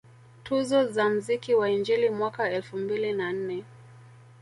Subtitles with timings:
[0.43, 3.63] Tuzo za mziki wa injili mwaka elfu mbili na nne